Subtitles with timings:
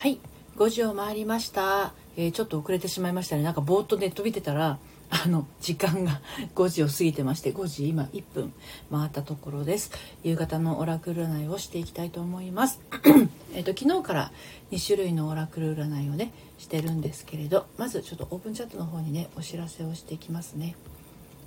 [0.00, 0.18] はい
[0.56, 3.42] 5時を回りました、えーちょっと遅れてしまいましたね。
[3.42, 4.78] なんかぼーっとネット見てたら
[5.10, 6.22] あの時間が
[6.56, 8.50] 5時を過ぎてまして5時今1分
[8.90, 9.90] 回ったところです。
[10.24, 12.80] 夕方のオラクル占いをしていきたいと思います。
[13.52, 14.32] えっと昨日から
[14.70, 20.76] 2種類のオラクル占いをねしてるんですけれどまずちょっとオープンチャットの方にねお知らせをしていきますね。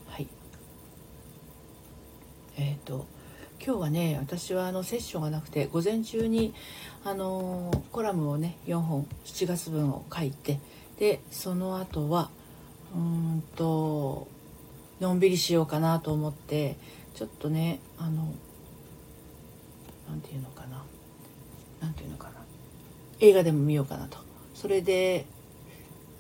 [0.10, 0.28] はい。
[2.58, 3.08] えっ、と
[3.66, 6.54] 今日はね私はあのセッションがなくて午前中に
[7.06, 10.60] あのコラムをね4本7月分を書いて
[11.00, 12.30] でその後は
[12.94, 14.28] うんと
[15.00, 16.76] のんびりしようかなと思って
[17.16, 18.34] ちょっとねあの
[20.10, 20.84] なんていうのかな。
[21.82, 22.36] なんていうのかな。
[23.20, 24.18] 映画でも見ようかなと。
[24.54, 25.26] それで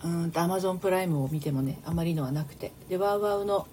[0.03, 2.71] うんとアマゾンプライムを見てもねあまりのはなくて。
[2.87, 3.67] でワウワウの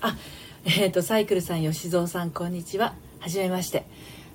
[0.00, 0.16] あ
[0.64, 2.94] えっ、とサイクルさん吉蔵さんこんにちは。
[3.22, 3.84] はじめまして。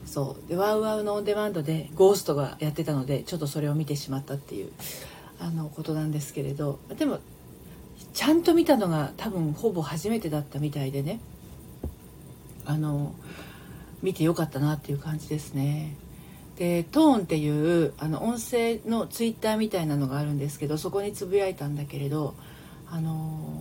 [0.06, 0.50] そう。
[0.50, 4.72] でワウワウのオンデマンドでゴーストがやってたのでちょっとそれを見てしまったっていう
[5.42, 6.80] あのことなんですけれど。
[6.98, 7.20] でも
[8.14, 11.20] ちゃんと見たのが多分ほぼ初めてだったみたいでね。
[12.66, 13.14] あの
[14.02, 15.98] 見てよかったなっていう感じですね。
[16.56, 22.36] でトーンっていうあの音声のツイッターみたいなのがあるんですけどそこにつぶやいたんだけれど
[22.90, 23.57] あの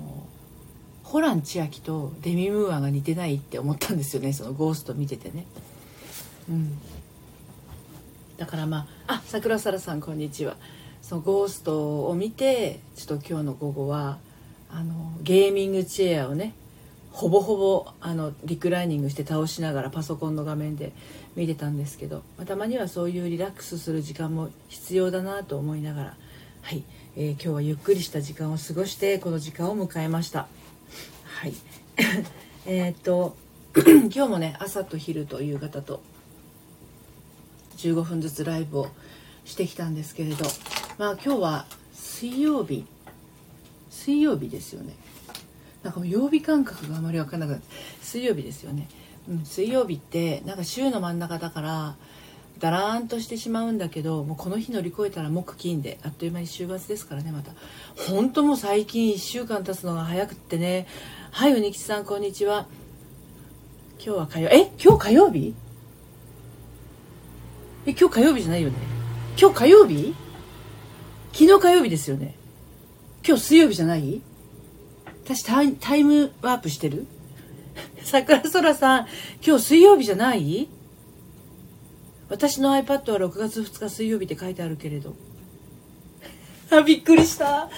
[1.06, 4.32] ホラン千秋とデミムーアが似てないって思ったんですよね。
[4.32, 5.46] そのゴースト見ててね。
[6.50, 6.78] うん。
[8.36, 10.56] だからまああ桜皿さんこんにちは。
[11.02, 14.18] そのゴーストを見てちょっと今日の午後は
[14.68, 16.54] あのゲーミングチェアをね
[17.12, 20.92] ほぼほぼあのリクライニングして倒しながらパソコンの画面で
[21.36, 26.16] 見てたんですけど、まあ、たまにはそういうリラックスする時間も必要だなと思いながら
[26.62, 26.82] はい、
[27.14, 30.48] えー今日はゆっくりした時間を過ごしてこの時間を迎えました。
[31.36, 31.54] はい。
[32.64, 33.36] えっと
[33.76, 36.00] 今日もね朝と昼と夕方と
[37.76, 38.88] 15分ずつライブを
[39.44, 40.46] してきたんですけれど
[40.96, 42.86] まあ今日は水曜日。
[43.90, 44.94] 水曜日ですよね。
[45.82, 47.66] なんか曜日感覚があまり分からなくなって
[48.00, 48.88] 水曜日ですよね、
[49.28, 51.96] うん、水曜日ってなんか週の真ん中だから
[52.58, 57.52] だらーんとしてしまうんだけどもうこの日乗り越えたら木金であっという間に週末ですからねまた。
[58.10, 60.86] 本当もう最近1週間経つのが早くってね。
[61.30, 62.66] はいうにきさんこんにちは。
[63.98, 64.72] 今日は火曜え？
[64.82, 65.54] 今日火曜日？
[67.86, 68.76] え今日火曜日じゃないよね。
[69.38, 70.14] 今日火曜日？
[71.32, 72.34] 昨日火曜日ですよね。
[73.26, 74.22] 今日水曜日じゃない？
[75.24, 77.06] 私タイタイムワープしてる？
[78.02, 79.06] 桜空さん
[79.46, 80.68] 今日水曜日じゃない？
[82.28, 85.14] 私の iPad は6月2日水曜日って書いてあるけれど。
[86.70, 87.68] あびっくりした。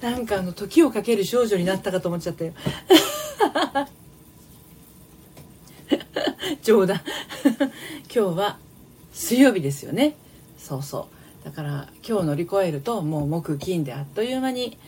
[0.00, 2.52] なんかあの時をかける少女になったかと思っちゃったよ。
[6.62, 7.00] 冗談。
[8.14, 8.58] 今日は
[9.12, 10.16] 水曜日ですよね。
[10.58, 11.08] そうそ
[11.42, 11.44] う。
[11.44, 14.78] だから今日乗り越えるともう木金であっという間に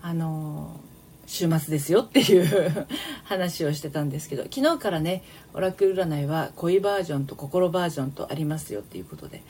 [0.00, 0.92] あのー
[1.32, 2.86] 週末ですよっていう
[3.24, 5.22] 話をしてたんですけど昨日からね
[5.54, 9.42] オラクル占いは恋バージョンと心バージョンとありますよっていうことで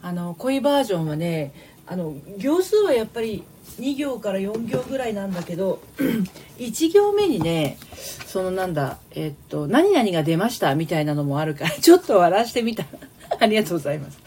[0.00, 1.52] あの恋バージョンはね
[1.86, 3.44] あの行数はやっぱり
[3.80, 5.80] 2行から4行ぐらいなんだけど
[6.58, 7.78] 1行目にね
[8.26, 12.84] そのなんだえっと何々が出ましたみたいなのもあるからちょっと笑わしてみた。
[13.38, 14.18] ありがとうございます。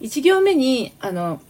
[0.00, 1.40] 1行目にあの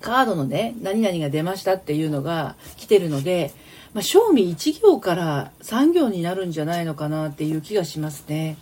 [0.00, 3.52] カードのね何々が出ましたっていうのが来てるので、
[3.94, 8.56] まあ、賞味1行から3行になるんじゃないのかなっていう気がしますね。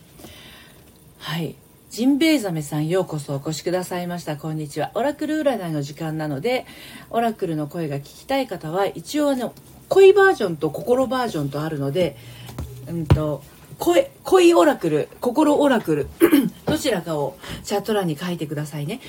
[1.19, 1.57] はい。
[1.91, 4.37] ジンベエザメさんようこそお越しくださいました。
[4.37, 4.91] こんにちは。
[4.95, 6.67] オラクル占いの時間なので
[7.09, 9.55] オラクルの声が聞きたい方は一応あの
[9.89, 12.17] 恋バージョンと心バージョンとあるので
[12.89, 13.43] うんと
[13.79, 16.09] 恋恋オラクル心オラクル
[16.67, 19.01] どちらかをチャット欄に書いてくださいね。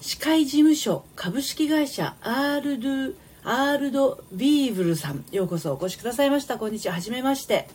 [0.00, 3.14] 司会事務所株式会社アールドゥ
[3.44, 6.58] アールドビーブルさんようこそお越しくださいました。
[6.58, 6.94] こんにちは。
[6.94, 7.68] はじめまして。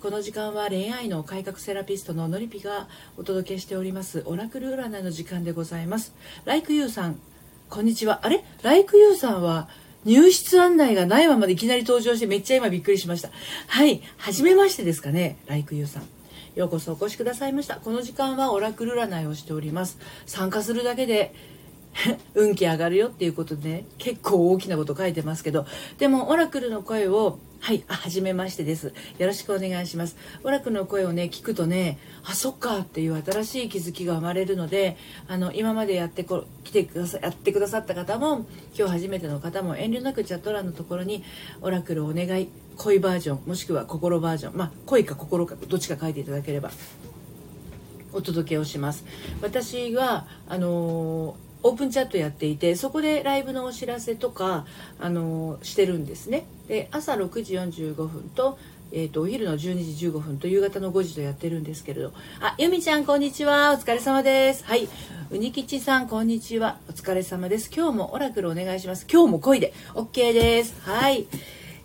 [0.00, 2.88] この時間は恋愛の改革セラピストののりぴが
[3.18, 4.22] お届けしております。
[4.24, 6.14] オラクル占いの時間でございます。
[6.46, 7.20] ライクユーさん
[7.68, 8.20] こんにちは。
[8.22, 8.42] あれ？
[8.62, 9.68] ライクユーさんは
[10.06, 13.28] 入室案内がないままでいきなり登場してめっちゃ今びっくりしました。
[13.66, 15.36] はい初めましてですかね。
[15.46, 16.04] ライクユーさん。
[16.54, 17.76] ようこそお越しくださいました。
[17.76, 19.98] この時間はオラクル占いをしております。
[20.24, 21.34] 参加するだけで
[22.34, 25.66] 運気上がるよっていうことで、ね、結構大きなこと書いてますけど
[25.98, 28.94] でもオラクルの声をはいあ初めましてです。
[29.18, 30.16] よろしくお願いします。
[30.44, 34.96] オラクルの声をね聞くとねあそっかっていう新しい気づきが生まれるので
[35.28, 41.22] あの今までやってこ来てくださやってくださった方も今日初めての方も遠慮なくチャット欄のところに
[41.60, 42.48] オラクルお願い
[42.78, 46.70] 恋バージョンもしくは心バージョンまあ恋か心かどっちか書いていただければ
[48.14, 49.04] お届けをします。
[49.42, 54.66] 私はあのオープンチャットやっていてそこでライブのお知らせとか
[54.98, 56.46] あのしてるんですね。
[56.68, 58.58] で朝6時45分と
[58.92, 62.12] えーと、お昼の12時15分と夕方の5時とやってるんですけれど。
[62.40, 63.72] あゆみちゃんこんにちは。
[63.72, 64.64] お疲れ様です。
[64.64, 64.88] はい。
[65.30, 66.78] うにきちさんこんにちは。
[66.88, 67.70] お疲れ様です。
[67.72, 69.06] 今日もオラクルお願いします。
[69.08, 69.72] 今日も恋で。
[69.94, 70.74] OK です。
[70.82, 71.28] はい。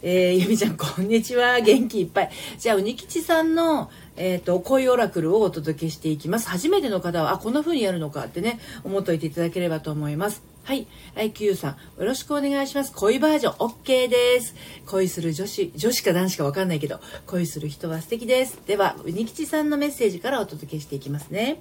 [0.01, 1.59] えー、ゆみちゃんこんにちは。
[1.61, 2.31] 元気いっぱい。
[2.57, 6.49] じゃあうにきちさんのえっ、ー、と、恋オラクルをお届けしていきます。
[6.49, 10.41] 初めての方は、あ、こんな風にやるのかってね、思っておいていただければと思います。
[10.63, 10.87] はい。
[11.15, 12.91] IQ さん、よろしくお願いします。
[12.93, 14.55] 恋バージョン OK です。
[14.85, 18.59] 恋する女子、女子か男子かわかんないけど、恋する人は素敵です。
[18.65, 21.59] では、うにきちさんのメッセージからお届けしていきますね。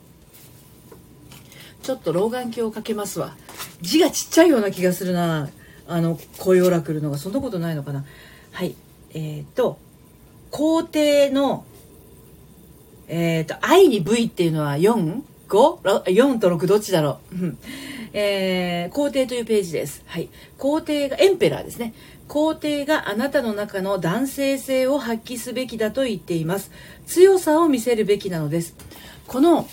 [1.83, 3.37] ちょっと老眼鏡をかけますわ。
[3.83, 5.51] 字がちっちゃいような気がするな。
[5.87, 8.05] あの、恋オラクルのが、そんなことないのかな。
[8.53, 8.75] はい。
[9.13, 9.79] えっ、ー、と、
[10.51, 11.67] 皇帝の、
[13.09, 17.57] えっ、ー、と、愛に V っていうのは 4?5?4 と6どっちだろう？
[18.17, 20.05] えー、皇帝というページです。
[20.07, 20.29] はい。
[20.57, 21.95] 皇帝が、エンペラーですね。
[22.29, 26.71] 皇帝があなたの中の男性性を発揮すべきだと言っています。
[27.07, 28.77] 強さを見せるべきなのです。
[29.27, 29.69] この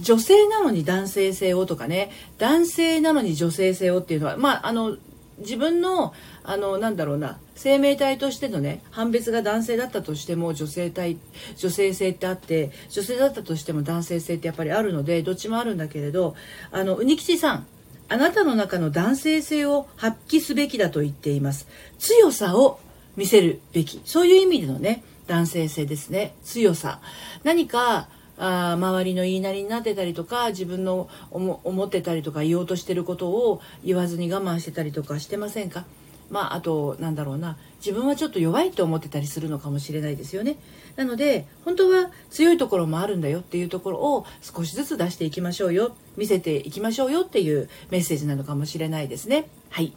[0.00, 4.96] 女性なのに男性性をとかね、男性なのに女性性をっていうのは、まあ、あの、
[5.38, 6.14] 自分の、
[6.48, 11.18] あの、なんだろうな、生命体としてのね、判別が男性だったとしても女性体、
[11.56, 16.36] 女性性ってあって、女性だったとしても男性性ってやっぱりあるので、どっちもあるんだけれど、
[16.70, 17.66] あの、うにきちさん、
[18.08, 21.66] あなたの中の男性性を発揮すべきだと言っています。
[21.98, 22.78] 強さを
[23.16, 24.00] 見せるべき。
[24.04, 26.34] そういう意味でのね、男性性ですね。
[26.44, 27.00] 強さ。
[27.42, 28.08] 何か、
[28.38, 35.86] あ周りの言いなりになってたりとか自分の思ってたりとか言おうとしてることを言わずに我慢してたりとかしてませんか？
[36.30, 37.56] まああとなんだろうな。
[37.84, 40.56] 自分はちょっと弱いと思ってたりするのかもしれないですよね。
[40.96, 45.94] なので本当は強いところもあるんだよっていうところを少しずつ出していきましょうよ。
[46.16, 49.48] 見せていきましょうよっていうメッセージなのかもしれないですね。
[49.70, 49.92] はい。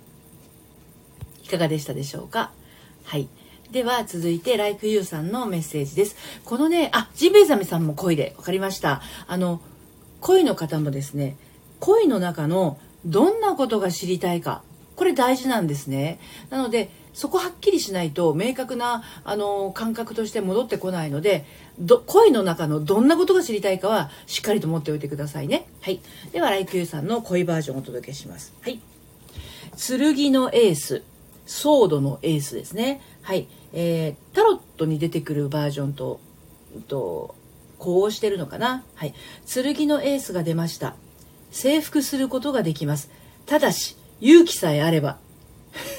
[1.44, 2.52] いかがでしたでしょうか？
[3.06, 3.28] はい。
[3.72, 6.16] では続いて、ライクユーさんのメッセージです。
[6.44, 9.02] このね、あ、ジンベエザメさんも恋で、分かりました。
[9.28, 9.62] あの、
[10.22, 11.38] 恋の方もですね、
[11.80, 14.64] 恋の中のどんなことが知りたいか、
[15.00, 16.19] これ大事なんですね。
[16.50, 21.46] なので、そこはっきりしないと明確なあの感覚として戻ってこないので
[21.80, 25.68] ど恋の中のどんなことが知りたいかはしっかりと持っておいてくださいね。
[25.81, 26.01] はい、
[26.34, 28.54] ではライクユーさんの恋バージョンをお届けします。
[28.62, 28.81] はい、
[29.78, 31.04] 剣のエース
[31.46, 33.01] ソードのエースですね。
[33.22, 36.19] はい、えー、タロットに出てくるバージョンと
[36.90, 37.36] と
[37.78, 38.84] こうしてるのかな。
[38.96, 39.13] はい、
[39.46, 40.96] 剣のエースが出ました。
[41.51, 43.10] 征服することができます。
[43.46, 45.18] ただし勇気さえあれば。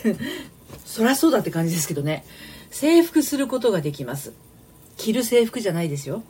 [0.85, 2.25] そりゃそうだって感じですけどね。
[2.71, 4.33] 征服することができます。
[4.97, 6.23] 着る制服じゃないですよ。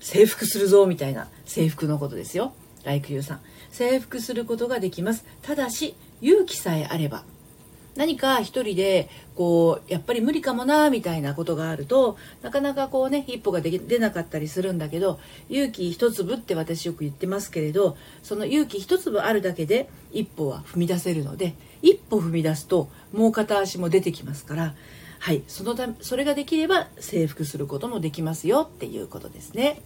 [0.00, 1.28] 征服するぞみたいな。
[1.46, 2.52] 制服のことですよ。
[2.84, 3.40] ライクユーさん。
[3.70, 5.24] 征服することができます。
[5.42, 7.24] ただし勇気さえあれば。
[7.98, 15.18] 何か一人でこうやっぱり無理かもなみたいなことがあるとなかなかこうね一歩が出なかったりするんだけど
[15.50, 24.74] 勇気一粒って私よく言ってますけれどその勇気一粒あるだけで一歩は踏み出せるので一歩踏み出すともう片足も出てきますから
[25.18, 29.82] はいそのためそれができれば征服することもできますよっていうことですね。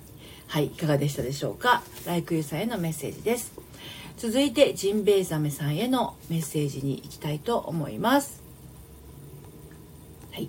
[0.49, 1.83] はいいかがでしたでしょうか？
[2.05, 3.62] ライクユーさんへのメッセージです。
[4.17, 8.43] 続いてジンベエザメさんへのメッセージに行きたいと思います
[10.33, 10.49] はい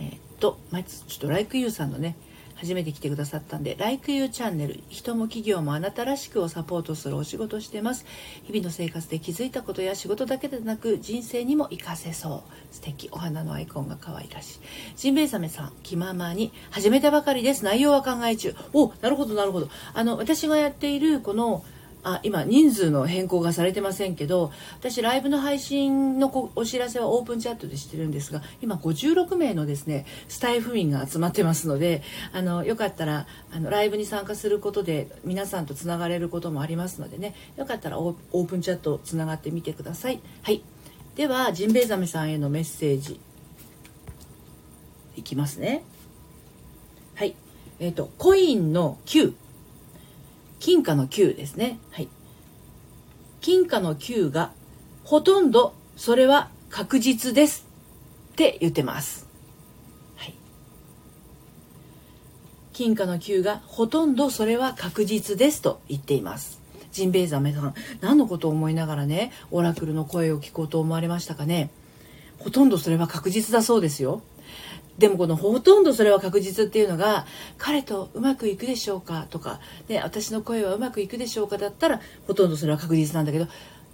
[0.00, 2.16] えー、っとまずちょっとライクユーさんのね
[2.56, 8.06] 初めて来てくださったんで、Like You チャンネル、人も企業もあなたらしくをサポートするお仕事してます。
[8.44, 12.74] 日々の生活で気づいたことや仕事だけでなく、人生にも活かせそう。
[12.74, 13.08] 素敵。
[13.12, 14.60] お花のアイコンが可愛らしい。
[14.96, 17.64] ジンベエザメさん、気ままに始めたばかりです。
[17.64, 18.54] 内容は考え中。
[18.72, 19.68] お、なるほど、なるほど。
[19.92, 21.64] あの、私がやっているこの、
[22.04, 40.20] あ今人数の変更がされてませんけど私ライブの配信のお知らせはオープンチャットでしてるんですが今56名のですねスタイフ民が集まってますのであのよかったらあのライブに参加することで皆さんとつながれることもありますのでねよかったらオープンチャットつながってみてください。
[40.42, 40.62] はい
[41.16, 43.20] ではジンベエザメさんへのメッセージ
[45.16, 45.84] いきますね。
[47.14, 47.36] はい
[47.78, 49.32] えっ、ー、とコインの9
[50.64, 51.78] 金貨の9ですね。
[51.90, 52.08] はい。
[53.42, 54.50] 金貨の9が
[55.02, 57.66] ほとんどそれは確実です
[58.32, 59.28] って言ってます。
[60.16, 60.34] はい。
[62.72, 66.62] 金貨の9がほとんどそれは確実ですと言っています。
[66.92, 71.68] ジンベエザメさん、何のことを思いながらね、オラクルの声を聞こうと思われましたかね。
[72.38, 74.22] ほとんどそれは確実だそうですよ。
[74.98, 77.26] でもこのほとんどそれは確実っていうのが
[77.58, 83.48] 彼とうまくいくでしょうかとか、ね、私の声はうまくいくでしょうかだったらほとんどそれは確実なんだけど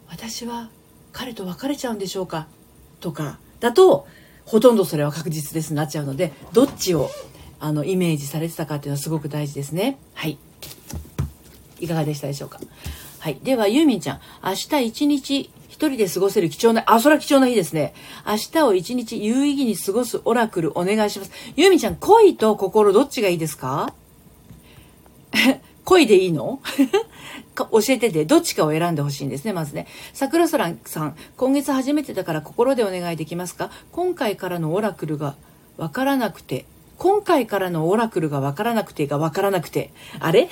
[0.08, 0.68] 私は
[1.12, 2.46] 彼と別れちゃうんでしょうか
[3.00, 4.06] とかだと
[4.44, 7.08] ほとんどそれは確実ですなっちゃうのでどっちを
[7.60, 9.98] あのイメージされてたかっていうのはすごく大事ですね。
[10.14, 10.38] はい。
[11.78, 12.58] いかがでしたでしょうか。
[13.18, 13.38] はい。
[13.42, 14.20] ではユーミンちゃん。
[14.42, 15.50] 明日一日
[15.80, 17.94] 一人で過ごせる貴重な、あ、それは貴重な日ですね。
[18.26, 21.30] 明日を一日有意義に過ごすオラクルお願いします。
[21.56, 23.94] ユーミちゃん、恋と心どっちがいいですか？
[25.86, 26.60] 恋でいいの？
[27.56, 29.86] 教えてて、どっちかを選んでほしいんですね、まずね。
[30.12, 33.70] 桜空さん、今月初めてだから心でお願いできますか？
[33.90, 35.34] 今回からのオラクルが
[35.78, 36.66] わからなくて、
[36.98, 40.50] 今回からのオラクルがわからなくてがわからなくて、あれ？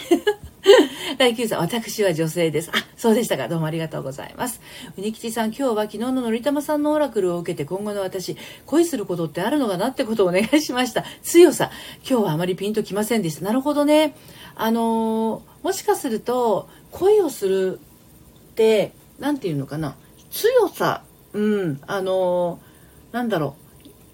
[1.17, 2.71] 第9さん、私は女性です。
[2.71, 3.49] あ、そうでしたか。
[3.49, 4.61] どうもありがとうございます。
[4.97, 8.37] うにきちさん、今日は昨日ののりたまさんのオラクルを受けて今後の私、
[8.67, 11.05] 恋することってあるのかなってことをお願いしました。
[11.23, 11.71] 強さ。
[12.09, 13.45] 今日はあまりピンときませんでした。
[13.45, 14.17] なるほどね。
[14.55, 17.81] あのー、もしかすると、恋をする
[18.51, 19.97] って、なんていうのかな。
[20.31, 21.05] 強さ。
[21.33, 21.81] うん。
[21.87, 23.57] あのー、なんだろ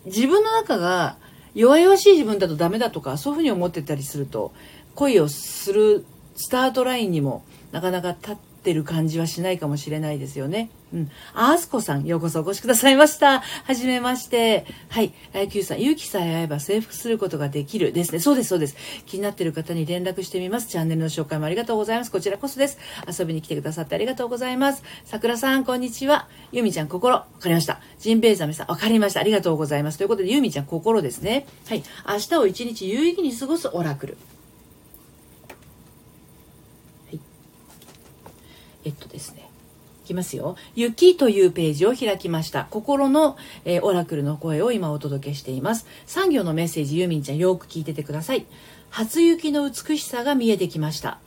[0.04, 0.08] う。
[0.08, 1.16] 自分の中が
[1.54, 4.52] 弱々しい自分だとダメだとか、そういうふうに思ってたりすると、
[4.94, 10.70] 恋をするスタートラインにもなかなか立ってる感じはしないかもしれないですよね。
[10.92, 11.10] うん。
[11.34, 13.40] あすこさん、ようこそお越しくださいました。
[13.40, 14.64] はじめまして。
[14.88, 15.12] はい。
[15.32, 18.20] 来久さん、勇気さえ合えば征服することができるですね。
[18.20, 18.76] そうです、そうです。
[19.06, 20.68] 気になってる方に連絡してみます。
[20.68, 22.10] チャンネルの紹介もありがとうございます。
[22.10, 22.78] こちらこそです。
[23.06, 24.82] 遊びに来てくださってありがとうございます。
[25.04, 26.28] 桜さん、こんにちは。
[26.52, 27.14] ゆみちゃん、心。
[27.16, 27.80] わかりました。
[27.98, 29.20] ジンベエザメさん、わかりました。
[29.20, 29.98] ありがとうございます。
[29.98, 31.46] ということで、ゆみちゃん、心ですね。
[31.68, 31.82] はい。
[32.08, 34.16] 明日を一日有意義に過ごすオラクル。
[38.84, 39.48] えっとですね
[40.04, 40.56] いきますよ。
[40.76, 42.66] 雪というページを開きました。
[42.70, 45.86] 心の、えー、オラクルの声を今お届けしています。
[46.04, 48.44] 産業のメッセージ、ユーミンちゃんよく聞いててください。
[48.90, 51.18] 初雪の美しさが見えてきました。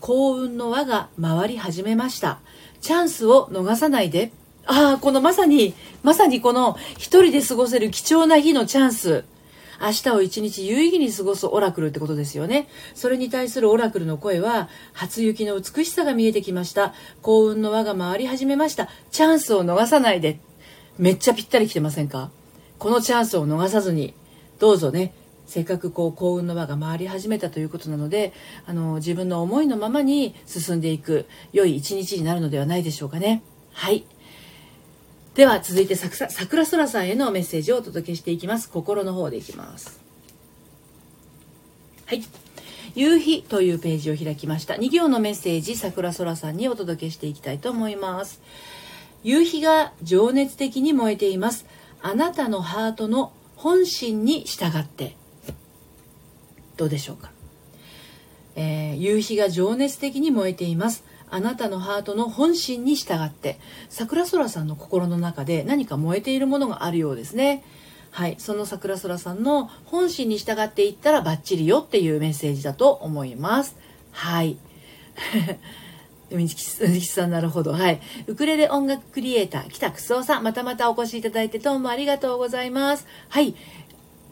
[0.00, 2.38] 幸運の輪が回り始めました。
[2.80, 4.32] チャンスを逃さないで。
[4.64, 9.24] ああ、このまさに、まさにこの一人で過ごせる貴重な日のチャンス。
[9.80, 12.68] 明日を一日有意義に過ごすオラクルってことですよね。
[12.94, 16.94] それに対するオラクルの声は、初雪の美しさが見えてきました。
[17.22, 18.88] 幸運の輪が回り始めました。
[19.10, 20.40] チャンスを逃さないで。
[20.98, 22.30] めっちゃぴったり来てませんか？
[22.78, 24.14] このチャンスを逃さずに、
[24.58, 25.12] どうぞね、
[25.46, 28.32] せっかくこう幸運の輪が回り始めたということなので
[28.66, 33.42] あの自分の思いのままに進んでいく良い一日になるのではないでしょうかね。
[33.72, 34.04] はい
[35.36, 38.70] では続いて桜空さんへのメッセージをお届けしていきます。
[38.70, 40.00] 心の方でいきます。
[42.06, 42.22] はい。
[42.94, 44.74] 夕日というページを開きました。
[44.74, 48.40] 2行のメッセージ桜空さんにお届けしていきたいと思います。
[49.24, 51.66] 夕日が情熱的に燃えています。
[52.00, 55.16] あなたのハートの本心に従って。
[56.78, 57.30] どうでしょうか、
[58.54, 61.04] えー、夕日が情熱的に燃えています。
[61.30, 67.64] あなたのハートの本心に従って桜空さんの心の中で何か燃えているものがあるようですね
[68.10, 73.76] はいその桜空さんの本心に従っていったらバッチリよっていうメッセージだと思います
[74.12, 74.56] はい
[76.30, 77.72] みきさんなるほど。
[77.72, 78.00] はい。
[78.26, 83.06] ウクレレ音楽クリエイター、北久夫さん、またまたお越しいただいてどうもありがとうございます。
[83.28, 83.54] はい。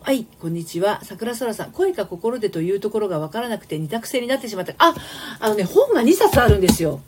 [0.05, 1.03] はい、こんにちは。
[1.03, 1.73] 桜空さん。
[1.73, 4.75] 声か心でというところがわからなくて二択制になってしまった。
[4.77, 4.95] あ、
[5.41, 7.01] あのね、本が2冊あるんですよ。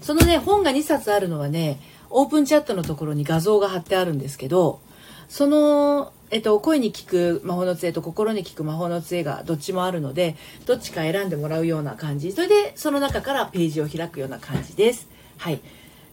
[0.00, 4.80] そのね、本が2冊あるのはね、オープンチャットのところに画像が貼ってあるんですけど、
[5.28, 12.30] その、えっと、声に聞く魔法の杖と心に聞く魔法の杖がどっちもあるので、どっちか選んでもらうような感じ。
[12.30, 15.08] それで、その中からページを開くような感じです。
[15.36, 15.60] はい。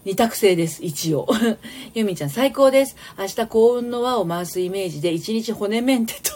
[0.07, 1.27] 二択制です、一応。
[1.93, 2.95] ゆみちゃん、最高です。
[3.19, 6.31] 明日幸運の輪を回すイメージで、一日骨メンテと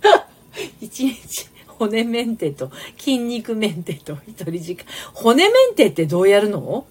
[0.80, 4.86] 一日骨メンテと筋肉メンテと一人時間。
[5.12, 6.86] 骨メンテってどうやるの？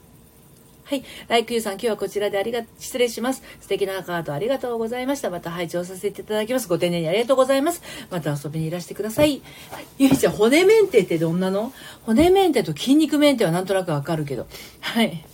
[0.87, 1.03] はい。
[1.27, 3.41] ライクユーさん、今日はこちらでありが、失礼します。
[3.59, 5.31] 素敵なカードありがとうございました。
[5.31, 6.67] また拝聴させていただきます。
[6.67, 7.81] ご丁寧にありがとうございます。
[8.11, 9.41] また遊びにいらしてください。
[9.71, 11.73] はい、ゆいちゃん、骨メンテってどんなの？
[12.03, 14.45] 骨メンテと筋肉メンテはなんとなくわかるけど。
[14.79, 15.25] はい。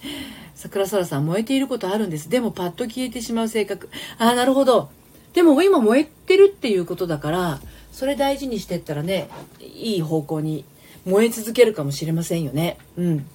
[0.56, 2.30] 桜空さん、燃えていることあるんです。
[2.30, 3.90] でもパッと消えてしまう性格。
[4.20, 4.90] ああ、なるほど。
[5.34, 7.60] でも今燃えてるっていうことだから、
[7.92, 9.28] それ大事にしてったらね、
[9.60, 10.64] いい方向に
[11.04, 12.78] 燃え続けるかもしれませんよね。
[12.98, 13.26] うん。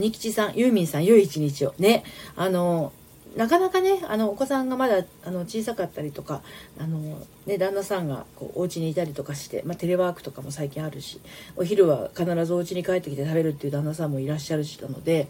[0.00, 1.74] 鬼吉さん、ユーミンさん、良い一日を。
[1.78, 2.04] ね。
[2.36, 2.92] あの、
[3.36, 6.42] なかなかねあのお子さんがまだあの小さかったりとか
[6.78, 6.98] あの、
[7.46, 11.20] ね、旦那さんがこうお家にいたりとかして、まあ、テレワークとかも最近あるし
[11.56, 15.28] お昼は必ずお家に帰ってきて食べるっていう旦那さんもいらっしゃるしなので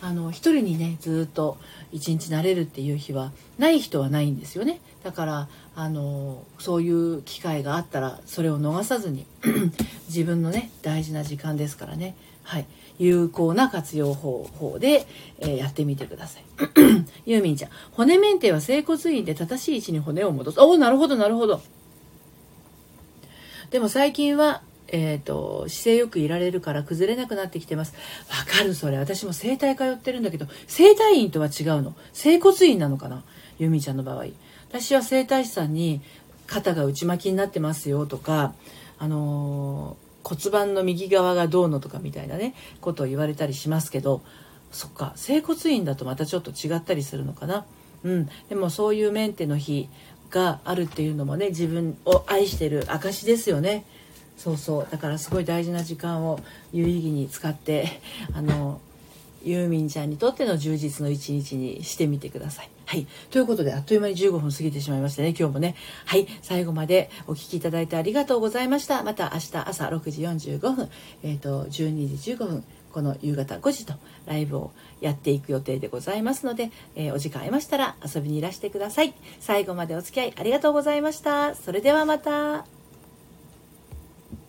[0.00, 1.58] あの一人にねずっと
[1.92, 9.26] 一日慣れるっていう日はない人はないんですよねだからあのそういう機会があったらそれを逃さずに
[10.08, 12.66] 自分のね大事な時間ですからねはい
[13.00, 15.06] 有効な活用方法で、
[15.38, 16.44] えー、やってみてください。
[17.24, 20.60] ユーミンちゃん、骨メンテは整骨院で正しい位置に骨を戻す。
[20.60, 21.62] おお、なるほど、なるほど。
[23.70, 27.94] でも最近は、えっ、ー、と、姿勢よくいられるから崩れなくなってきてます。
[28.28, 28.98] わかる、それ。
[28.98, 31.94] 私も整体通ってるんだけど、整体院とは違うの。
[32.12, 33.24] 整骨院なのかな？
[33.58, 34.26] ユーミンちゃんの場合。
[34.68, 36.02] 私は整体師さんに、
[36.46, 38.52] 肩が内巻きになってますよとか、
[38.98, 44.22] あのー骨盤の右側がどうのとかみたいなねことを言われたりしますけど
[44.72, 47.64] そっか整骨院だとまたちょっと違ったりするのかな。
[48.02, 49.88] うん、でもそういうメンテの日
[50.30, 53.84] があるっていうのもね自分を愛してる証ですよね。
[54.36, 56.40] そうそうだからすごい大事な時間を
[56.72, 58.00] 有意義に使って
[58.32, 58.80] あの
[59.42, 62.70] ユーミンちゃんにとっての充実の一日にしてみてください。
[62.86, 63.06] はい。
[63.30, 65.76] ということで、あっという間に15分過ぎてしまいましたね、今日もね。
[66.06, 66.26] はい。
[66.42, 69.02] 最後までお聴きいただいてありがとうございました。
[69.02, 70.88] また明日朝6時45分、
[71.22, 73.94] えっ、ー、と、12時15分、この夕方5時と
[74.26, 79.14] ライブをやっていく予定でございますので、えー、お時間ありましたら遊びにいらしてください。
[79.38, 81.54] 最後までお付き合いありがとうございました。
[81.54, 82.79] それではまた。